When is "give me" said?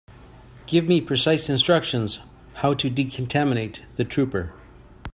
0.65-0.99